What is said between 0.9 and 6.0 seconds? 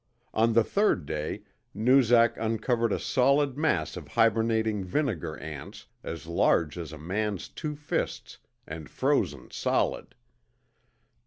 day Noozak uncovered a solid mass of hibernating vinegar ants